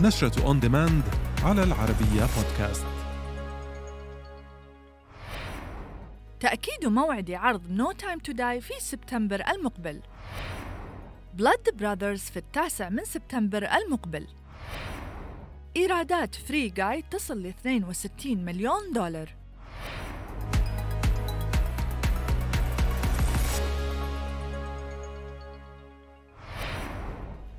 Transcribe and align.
نشرة 0.00 0.46
On 0.46 0.60
Demand 0.60 1.02
على 1.42 1.62
العربية 1.62 2.26
بودكاست 2.36 2.86
تأكيد 6.40 6.86
موعد 6.86 7.30
عرض 7.30 7.62
No 7.78 7.94
Time 8.02 8.20
to 8.28 8.32
Die 8.32 8.60
في 8.60 8.74
سبتمبر 8.78 9.42
المقبل. 9.48 10.00
Blood 11.34 11.76
Brothers 11.76 12.20
في 12.20 12.36
التاسع 12.36 12.88
من 12.88 13.04
سبتمبر 13.04 13.68
المقبل. 13.76 14.26
إيرادات 15.76 16.34
Free 16.34 16.68
Guy 16.68 17.04
تصل 17.10 17.42
ل 17.42 17.46
62 17.46 18.44
مليون 18.44 18.92
دولار. 18.94 19.34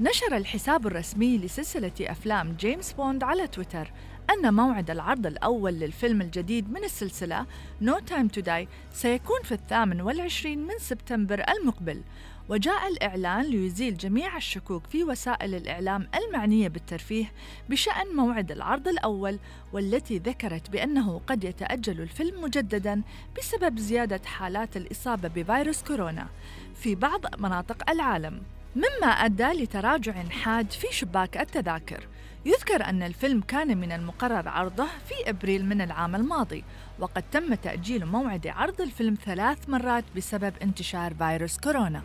نشر 0.00 0.36
الحساب 0.36 0.86
الرسمي 0.86 1.38
لسلسلة 1.38 1.92
أفلام 2.00 2.52
جيمس 2.52 2.92
بوند 2.92 3.24
على 3.24 3.46
تويتر 3.46 3.92
أن 4.30 4.54
موعد 4.54 4.90
العرض 4.90 5.26
الأول 5.26 5.72
للفيلم 5.72 6.20
الجديد 6.20 6.72
من 6.72 6.84
السلسلة 6.84 7.46
No 7.82 7.94
Time 8.10 8.28
to 8.36 8.42
Die 8.42 8.68
سيكون 8.92 9.42
في 9.44 9.52
الثامن 9.52 10.00
والعشرين 10.00 10.58
من 10.58 10.78
سبتمبر 10.78 11.44
المقبل. 11.48 12.02
وجاء 12.48 12.88
الإعلان 12.88 13.44
ليزيل 13.44 13.96
جميع 13.96 14.36
الشكوك 14.36 14.86
في 14.86 15.04
وسائل 15.04 15.54
الإعلام 15.54 16.08
المعنية 16.14 16.68
بالترفيه 16.68 17.32
بشأن 17.68 18.16
موعد 18.16 18.52
العرض 18.52 18.88
الأول 18.88 19.38
والتي 19.72 20.18
ذكرت 20.18 20.70
بأنه 20.70 21.20
قد 21.26 21.44
يتأجل 21.44 22.00
الفيلم 22.00 22.42
مجدداً 22.42 23.02
بسبب 23.38 23.78
زيادة 23.78 24.20
حالات 24.24 24.76
الإصابة 24.76 25.28
بفيروس 25.28 25.82
كورونا 25.82 26.26
في 26.74 26.94
بعض 26.94 27.40
مناطق 27.40 27.90
العالم. 27.90 28.42
مما 28.78 29.06
أدى 29.06 29.44
لتراجع 29.44 30.12
حاد 30.12 30.70
في 30.70 30.86
شباك 30.90 31.36
التذاكر. 31.36 32.08
يذكر 32.46 32.84
أن 32.84 33.02
الفيلم 33.02 33.40
كان 33.40 33.78
من 33.78 33.92
المقرر 33.92 34.48
عرضه 34.48 34.86
في 34.86 35.30
أبريل 35.30 35.64
من 35.64 35.80
العام 35.80 36.14
الماضي 36.14 36.64
وقد 36.98 37.24
تم 37.32 37.54
تأجيل 37.54 38.06
موعد 38.06 38.46
عرض 38.46 38.80
الفيلم 38.80 39.16
ثلاث 39.24 39.68
مرات 39.68 40.04
بسبب 40.16 40.52
انتشار 40.62 41.14
فيروس 41.14 41.58
كورونا. 41.58 42.02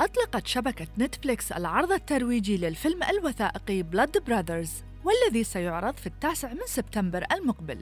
أطلقت 0.00 0.46
شبكة 0.46 0.86
نتفليكس 0.98 1.52
العرض 1.52 1.92
الترويجي 1.92 2.56
للفيلم 2.56 3.02
الوثائقي 3.02 3.82
بلاد 3.82 4.24
براذرز 4.24 4.72
والذي 5.04 5.44
سيعرض 5.44 5.96
في 5.96 6.06
التاسع 6.06 6.52
من 6.52 6.66
سبتمبر 6.66 7.24
المقبل. 7.32 7.78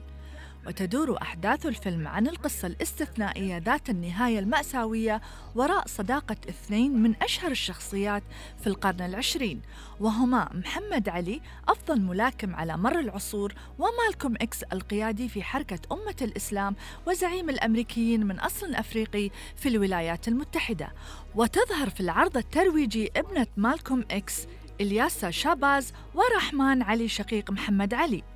وتدور 0.67 1.21
أحداث 1.21 1.65
الفيلم 1.65 2.07
عن 2.07 2.27
القصة 2.27 2.67
الاستثنائية 2.67 3.57
ذات 3.57 3.89
النهاية 3.89 4.39
المأساوية 4.39 5.21
وراء 5.55 5.87
صداقة 5.87 6.35
اثنين 6.49 7.03
من 7.03 7.15
أشهر 7.21 7.51
الشخصيات 7.51 8.23
في 8.61 8.67
القرن 8.67 9.01
العشرين 9.01 9.61
وهما 9.99 10.49
محمد 10.53 11.09
علي 11.09 11.41
أفضل 11.67 12.01
ملاكم 12.01 12.55
على 12.55 12.77
مر 12.77 12.99
العصور 12.99 13.53
ومالكوم 13.79 14.35
إكس 14.35 14.63
القيادي 14.63 15.29
في 15.29 15.43
حركة 15.43 15.79
أمة 15.91 16.15
الإسلام 16.21 16.75
وزعيم 17.07 17.49
الأمريكيين 17.49 18.25
من 18.25 18.39
أصل 18.39 18.75
أفريقي 18.75 19.29
في 19.55 19.69
الولايات 19.69 20.27
المتحدة. 20.27 20.93
وتظهر 21.35 21.89
في 21.89 21.99
العرض 21.99 22.37
الترويجي 22.37 23.11
ابنة 23.15 23.47
مالكوم 23.57 24.05
إكس 24.11 24.47
إلياسا 24.81 25.31
شباز 25.31 25.93
ورحمن 26.15 26.81
علي 26.81 27.07
شقيق 27.07 27.51
محمد 27.51 27.93
علي. 27.93 28.30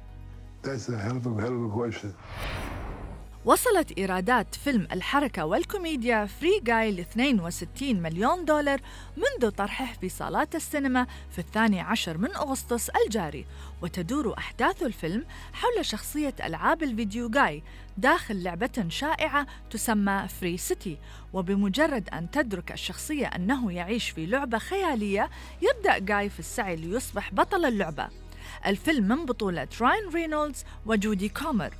وصلت 3.45 3.97
إيرادات 3.97 4.55
فيلم 4.55 4.87
الحركة 4.91 5.45
والكوميديا 5.45 6.25
Free 6.25 6.59
Guy 6.63 6.91
ل 6.91 6.99
62 6.99 8.01
مليون 8.01 8.45
دولار 8.45 8.81
منذ 9.17 9.49
طرحه 9.51 9.93
في 10.01 10.09
صالات 10.09 10.55
السينما 10.55 11.07
في 11.31 11.39
الثاني 11.39 11.79
عشر 11.81 12.17
من 12.17 12.35
أغسطس 12.35 12.89
الجاري. 12.89 13.45
وتدور 13.81 14.37
أحداث 14.37 14.83
الفيلم 14.83 15.25
حول 15.53 15.85
شخصية 15.85 16.33
ألعاب 16.43 16.83
الفيديو 16.83 17.29
جاي 17.29 17.63
داخل 17.97 18.43
لعبة 18.43 18.85
شائعة 18.87 19.47
تسمى 19.69 20.27
Free 20.39 20.57
City 20.57 20.97
وبمجرد 21.33 22.09
أن 22.09 22.31
تدرك 22.31 22.71
الشخصية 22.71 23.25
أنه 23.27 23.71
يعيش 23.71 24.09
في 24.09 24.25
لعبة 24.25 24.57
خيالية 24.57 25.29
يبدأ 25.61 25.97
جاي 25.97 26.29
في 26.29 26.39
السعي 26.39 26.75
ليصبح 26.75 27.33
بطل 27.33 27.65
اللعبة. 27.65 28.24
الفيلم 28.65 29.07
من 29.07 29.25
بطولة 29.25 29.67
راين 29.81 30.09
رينولدز 30.13 30.63
وجودي 30.85 31.29
كومر 31.29 31.73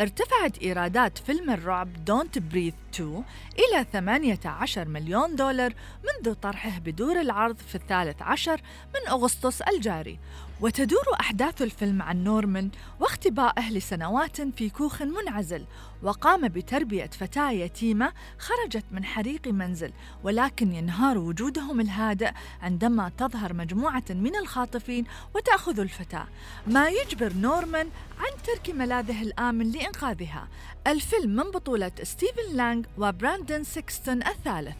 ارتفعت 0.00 0.58
إيرادات 0.58 1.18
فيلم 1.18 1.50
الرعب 1.50 2.04
Don't 2.04 2.38
Breathe 2.38 2.74
2 2.94 3.24
إلى 3.58 3.86
18 3.92 4.88
مليون 4.88 5.36
دولار 5.36 5.74
منذ 6.04 6.34
طرحه 6.34 6.78
بدور 6.78 7.20
العرض 7.20 7.56
في 7.56 7.74
الثالث 7.74 8.22
عشر 8.22 8.60
من 8.94 9.08
أغسطس 9.10 9.62
الجاري. 9.62 10.18
وتدور 10.60 11.04
أحداث 11.20 11.62
الفيلم 11.62 12.02
عن 12.02 12.24
نورمان 12.24 12.70
واختبائه 13.00 13.70
لسنوات 13.70 14.40
في 14.40 14.70
كوخ 14.70 15.02
منعزل 15.02 15.64
وقام 16.02 16.48
بتربية 16.48 17.06
فتاة 17.06 17.50
يتيمة 17.50 18.12
خرجت 18.38 18.84
من 18.90 19.04
حريق 19.04 19.48
منزل 19.48 19.92
ولكن 20.24 20.72
ينهار 20.72 21.18
وجودهم 21.18 21.80
الهادئ 21.80 22.30
عندما 22.62 23.10
تظهر 23.18 23.52
مجموعة 23.52 24.04
من 24.10 24.36
الخاطفين 24.36 25.04
وتأخذ 25.34 25.80
الفتاة. 25.80 26.26
ما 26.66 26.88
يجبر 26.88 27.32
نورمان 27.32 27.88
عن 28.18 28.42
ترك 28.46 28.74
ملاذه 28.74 29.22
الآمن 29.22 29.70
لإنقاذها. 29.70 30.48
الفيلم 30.86 31.30
من 31.30 31.50
بطولة 31.50 31.92
ستيفن 32.02 32.56
لانغ 32.56 32.84
وبراندن 32.98 33.64
سيكستون 33.64 34.22
الثالث. 34.22 34.76